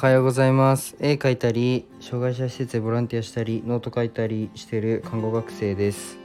[0.00, 0.94] はようございます。
[1.00, 6.20] 絵描いたり障害者施設でボランティアしたりノート書いたりしてる看護学生です。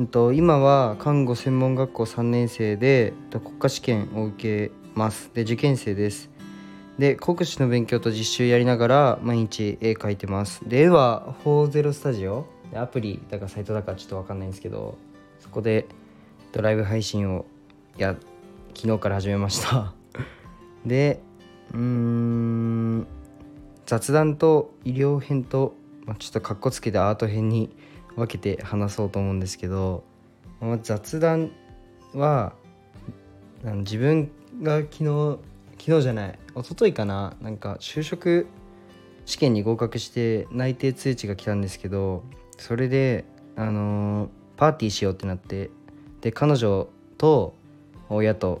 [0.00, 5.30] うんと今は看護専門学校3年生で国家試験を受けます。
[5.32, 6.30] で受験生です。
[6.98, 10.68] で国試の勉強と実習やりながら毎日絵描いてます。
[10.68, 12.46] で絵は40スタジオ。
[12.74, 14.98] アプリだかサイトだかちょっと分かんないんですけど
[15.38, 15.86] そこで
[16.50, 17.46] ドライブ配信を
[17.96, 18.16] や
[18.74, 19.94] 昨日から始めました。
[20.84, 21.22] で
[21.74, 23.06] うん
[23.86, 25.74] 雑談と医療編と、
[26.04, 27.74] まあ、ちょっとかっこつけてアート編に
[28.16, 30.04] 分けて話そうと思うんですけど、
[30.60, 31.52] まあ、雑談
[32.14, 32.54] は
[33.64, 34.30] 自分
[34.62, 35.38] が昨日
[35.78, 38.46] 昨日じゃない一昨日かななんか就職
[39.26, 42.24] 試験に合格して内定通知が来たんですけど
[42.58, 43.24] それで
[43.56, 45.70] あのーパーティーしようってなって
[46.20, 47.54] で彼女と
[48.10, 48.60] 親と、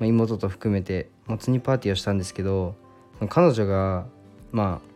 [0.00, 2.74] 妹と含めてもつ煮パーティーをしたんですけど
[3.28, 4.06] 彼女が
[4.50, 4.92] まあ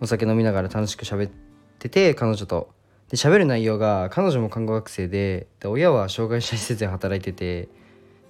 [0.00, 1.30] お酒飲みながら楽しく喋っ
[1.78, 2.72] てて彼女と。
[3.10, 7.68] で喋る内容が彼女も看護学生でで親は障害者施設で働いてて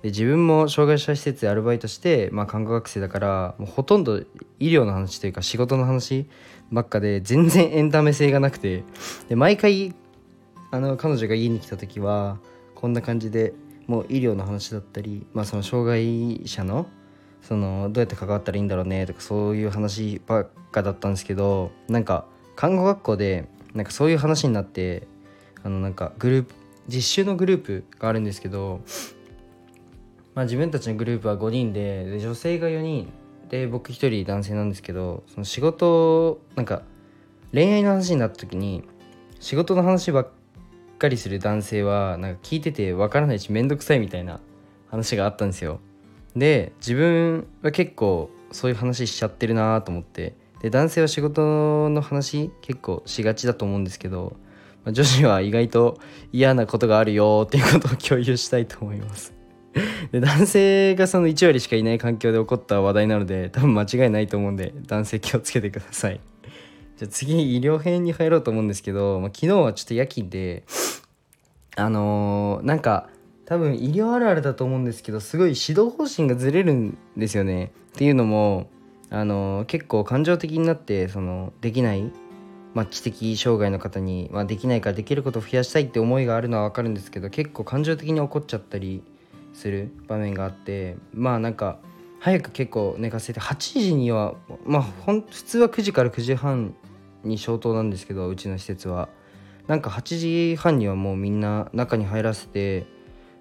[0.03, 4.19] で自分も障害者施設でアルバイトして、まあ、看護学生だからもうほとんど
[4.59, 6.29] 医療の話というか仕事の話
[6.73, 8.83] ばっかで全然エンタメ性がなくて。
[9.29, 9.95] で毎回
[10.75, 12.39] あの彼女が家に来た時は
[12.75, 13.55] こんな感じで
[13.87, 16.87] もう医療の話だったり、まあ、その障害者の
[17.43, 22.25] そのどうやって関わったらいいんだろうねとかそういう話ばっかだったんですけどなんか
[22.57, 25.07] 看護学校でなんかそういう話になって
[25.63, 26.55] あのなんかグループ
[26.89, 28.81] 実習のグループがあるんですけど、
[30.35, 33.13] まあ、自分たちのグループは5人でで女性が4人
[33.49, 36.83] で僕1人男性なんですけどその仕事なんか
[37.53, 38.85] 恋愛の話になった時に
[39.41, 40.29] 仕事の話ばっ
[41.05, 44.41] かりする男性はなんか聞いててわからないし面倒くさいみたいな
[44.89, 45.81] 話があったんですよ。
[46.35, 54.37] で自分は結構そういう話しちゃってるなと思ってで男性は仕事の話結構しがちだと思うんですけど、
[54.87, 55.99] 女子は意外と
[56.33, 59.35] 嫌なことがあるよっていうことを共有したいと思います。
[60.13, 66.21] で男性がその1割しかいない環境で起こった話題なので多分間違いないと思うんで男性気をつけてください。
[66.97, 70.63] じゃあ次医療編に入ろうと思うんですけど、まあ、昨日はちょっと夜勤で
[71.77, 73.09] あのーなんか
[73.47, 77.73] 多分医療あるあるだと思うんですけどすごい指導方針がずれるんですよね。
[77.95, 78.69] っていうのも、
[79.11, 82.11] あのー結構感情的になってそのできない、
[82.75, 89.03] まあ、知的障害の方に、まあ、できないからできることを増やしたいって思いがあるのは分かるんですけど結構感情的に怒っちゃったり
[89.53, 91.79] する場面があってまあなんか
[92.19, 96.75] 早く結構寝かせて8時にはまあほん普通は9時から9時半
[97.23, 99.09] に消灯なんですけどうちの施設は
[99.67, 100.19] なんか8
[100.53, 102.87] 時半にはもうみんな中に入らせて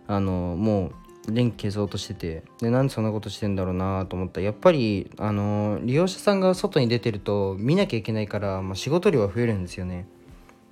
[0.08, 0.92] あのも
[1.28, 4.42] う電気消そうとしててでなんでそんなことしてんだろうなと思った。
[4.42, 10.06] らやっぱりあの利用者さんが外に出てると見なきゃいけないから、まあ、仕事量は増えるんですよね。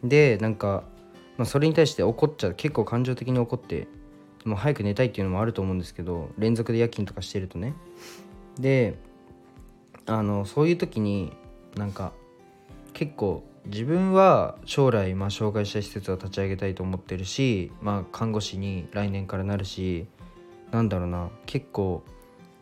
[0.04, 0.84] でなんか、
[1.38, 2.54] まあ、それに対して怒っちゃう。
[2.56, 3.88] 結構感情的に怒って
[4.44, 7.74] もう早く寝たいっていうのもあると思うんですけど連続で夜勤とかしてるとね。
[8.60, 8.98] で
[10.06, 11.32] あのそういう時に
[11.76, 12.12] なんか
[12.94, 20.08] 結構自分は将来、まあ、障害者施設を立ち上げたいと思ってるし、まあ、看護師に来年からなるし
[20.72, 22.04] なんだろうな結構、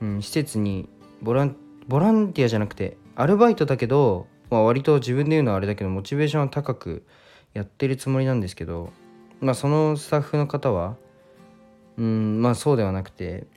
[0.01, 0.89] うん、施設に
[1.21, 1.55] ボラン
[1.87, 7.05] ボランティアじゃなくてアルバイトだけど、まあ、割と自分で言うのはあれだけどモチベーションは高く
[7.53, 8.91] やってるつもりなんですけど、
[9.39, 10.97] まあ、そのスタッフの方は
[11.97, 13.47] うんまあそうではなくて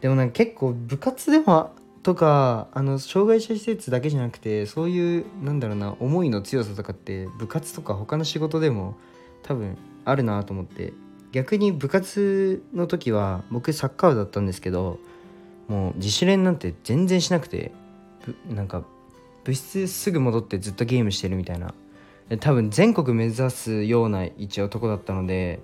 [0.00, 1.72] でもなんか結構部活でも
[2.02, 8.96] とかあの障害者施設だけじゃなくてそういうなんだろうな思いの強さとかって部活とか他の仕事でも
[9.42, 10.92] 多分あるなと思って。
[11.32, 14.98] 逆に部活の時は僕サッカー部だったんですけど
[15.68, 17.72] もう自主練なんて全然しなくて。
[18.48, 18.84] なんか
[19.44, 21.72] 部室すぐ戻ってずっとゲームしてるみたいな。
[22.40, 25.60] 多分全国目指すような一応男だったので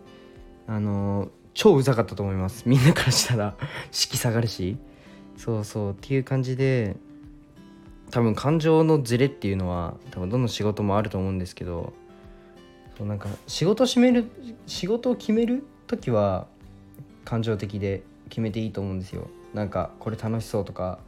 [0.67, 2.65] あの超うざかったと思います。
[2.67, 3.57] みんなからしたら。
[3.91, 4.77] 士気下がるし。
[5.37, 6.97] そうそうっていう感じで
[8.11, 11.93] 多分感情のズレっていうのは多分どの仕事もあると思うんですけど
[12.97, 14.25] そうなんか仕事を決める
[14.67, 16.47] 仕事を決める時は
[17.25, 19.29] 感情的で決めていいと思うんですよ。
[19.53, 20.99] なんかこれ楽しそうとか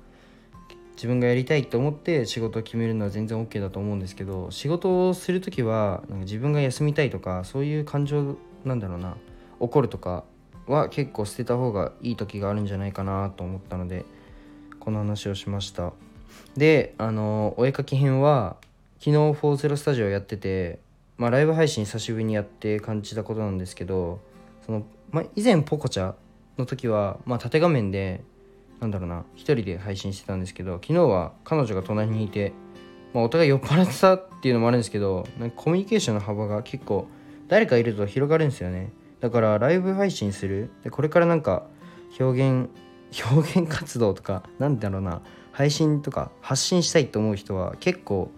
[0.97, 9.17] 自分がやりたいと思って仕事を決めるのは全然 OK だと思うんですけど仕事をする時はなんか自分が休みたいとかそういう感情なんだろうな
[9.61, 10.25] 怒るとか
[10.67, 14.05] は結構捨てた方がいい時があるんじゃないかなと思ったので
[14.81, 15.93] この話をしました。
[16.57, 18.57] であのお絵かき編は
[18.99, 20.79] 昨日40スタジオやってて、
[21.17, 24.21] まあ、ライブ配信久しぶりにやって感じたことなんですけど
[24.67, 26.15] その、まあ、以前ポコチャ
[26.59, 28.23] の時は、まあ、縦画面で
[28.81, 32.53] なんだろうな一人で配信してたんですけど昨日は彼女が隣にいて、
[33.15, 37.07] まあ、お互い酔っ払ってたっていうのもあるんですけどなんかコミュニケーションの幅が結構
[37.47, 38.93] 誰かいると広がるんですよね。
[39.21, 41.65] だからライブ配信するでこれからなんか
[42.21, 42.69] 表現
[43.31, 45.23] 表現活動とかなんだろうな。
[45.53, 48.31] 配信とか発信したいと思う人は結構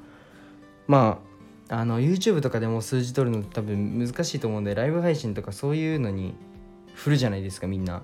[0.87, 1.21] ま
[1.69, 6.35] ああの YouTube とかでも数字取るの多分難しいと思うんでライブ配信とかそういうのに
[6.95, 7.99] 振るじゃないですかみんな。
[7.99, 8.03] っ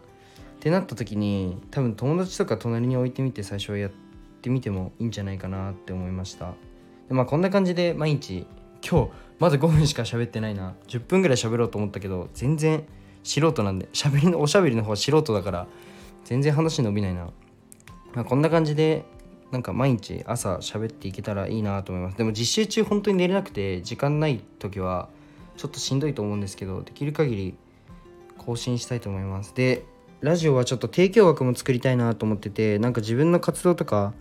[0.61, 3.91] てなった時に多分友達とか隣に置いてみて最初はやっ
[4.43, 6.55] てみてもいいんじゃないかなって思いました。
[7.09, 8.47] でまあこんな感じで毎日
[8.87, 10.75] 今日まだ5分しか喋ってないな。
[10.89, 12.87] 10分ぐらい喋ろうと思ったけど全然
[13.23, 15.67] 素人なんで喋りのおしゃべりの方は素人だから
[16.27, 17.31] 全然話伸びないな、
[18.15, 19.05] まあ、こんな感じで
[19.53, 22.19] なんか毎日朝喋っていけたらいいなと思います。
[22.19, 25.09] でも実習中本当に寝れなくて時間ない時は
[25.57, 27.55] ちょっとしんどいと思うんですけどできる限り
[28.39, 29.55] 更新したいと思います。
[29.55, 29.85] で
[30.21, 34.13] ラジオはちょっと提供枠も作りたいなと思っててなんか自分の活動とか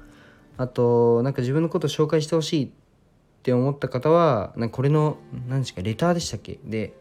[0.58, 2.69] あとなんか自分のことを紹介してほしいっ
[3.42, 5.18] て思った方はなんかこれの
[5.48, 6.60] 何ですかレターでしたっけ？
[6.63, 6.94] で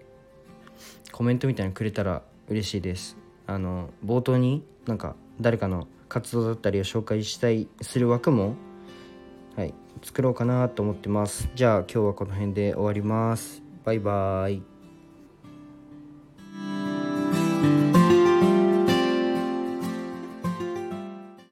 [1.12, 3.16] コメントみたいなのくれたら嬉しいです。
[3.46, 8.54] あの冒頭になんか誰かの活動だったりを紹介したいする枠も
[9.56, 11.48] はい作ろうかなと思ってます。
[11.54, 13.62] じゃあ今日はこの辺で終わります。
[13.84, 14.73] バイバーイ。